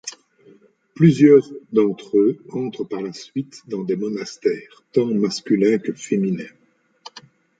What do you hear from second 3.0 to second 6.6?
la suite dans des monastères, tant masculins que féminins.